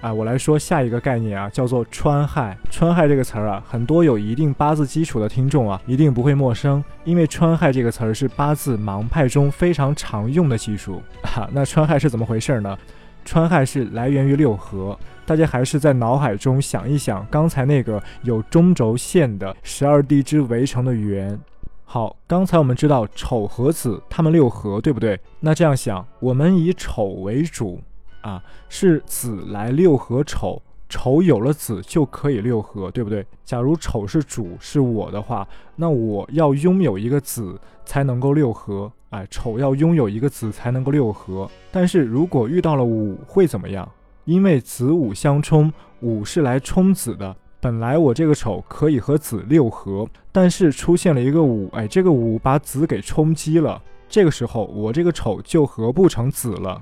[0.00, 2.56] 啊，我来说下一个概念啊，叫做川亥。
[2.70, 11.48] 川亥这个词儿啊，很多有一定八字基础的听众啊，一定不会陌生，因为川亥这个词儿是八字盲派中非常常用的技术啊。
[11.52, 12.76] 那川亥是怎么回事呢？
[13.26, 21.38] 川亥是来源于六合，大家还是在脑海中想一想刚才那个有中轴线的十二地支围成的圆。
[21.84, 25.20] 好，刚才我们知道丑和子他们六合，对不对？
[25.40, 27.78] 那这样想，我们以丑为主。
[28.20, 33.26] 啊，是子来六合丑，丑有了子就可以六合，对不对？
[33.44, 38.90] 假如丑是主是我的话，那我要拥有一个子才能够六合。
[39.10, 41.50] 哎，丑要拥有一个子才能够六合。
[41.72, 43.88] 但是如果遇到了午会怎么样？
[44.24, 47.34] 因为子午相冲，午是来冲子的。
[47.58, 53.82] 本来我这个丑可以和子六合，但是出现了一个午，哎，这个午把子给冲击了。
[54.08, 56.80] 这个时候我这个丑就合不成子了。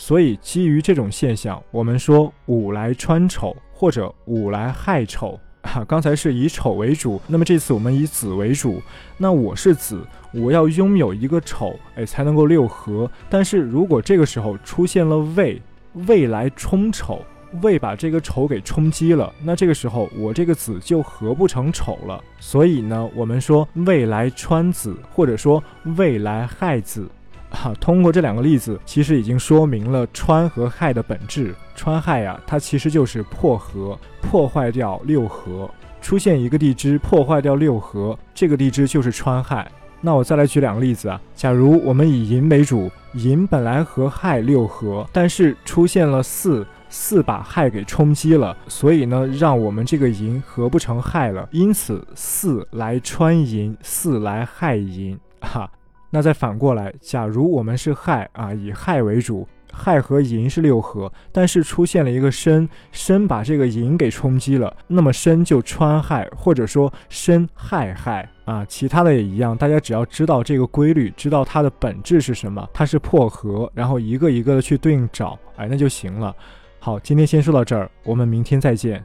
[0.00, 5.38] 所以，基于这种现象，我们说午来穿丑，或者午来害丑。
[5.62, 8.80] 哈，刚才是以丑为主，那么这次我们以子为主。
[9.18, 13.08] 那我是子，我要拥有一个丑，哎，才能够六合。
[13.28, 15.60] 但是如果这个时候出现了未，
[16.06, 17.22] 未来冲丑，
[17.60, 22.18] 未把这个丑给冲击了，那这个时候我这个子就合不成丑了。
[22.38, 25.62] 所以呢，我们说未来穿子，或者说
[25.98, 27.06] 未来害子。
[27.50, 31.54] 哈，通过这两个例子，其实已经说明了川和亥的本质。
[31.74, 35.70] 川亥呀，它其实就是破合，破坏掉六合。
[36.00, 39.70] 出现一个地支破坏掉六合，这个地支就是川亥。
[40.00, 51.46] 那我再来举两个例子啊，假如我们以寅为主，寅本来和亥六合，但是出现了巳，巳把亥给冲击了，所以呢，让我们这个寅合不成亥了。
[51.52, 55.70] 因此，巳来穿寅，巳来害寅，哈。
[56.10, 76.34] 那再反过来，假如我们是亥啊，以亥为主，亥和寅是六合，但是出现了一个申，申把这个寅给冲击了，那么申就穿亥，或者说申亥亥啊，其他的也一样，大家只要知道这个规律，知道它的本质是什么，它是破合，然后一个一个的去对应找，哎，那就行了。
[76.80, 79.04] 好，今天先说到这儿，我们明天再见。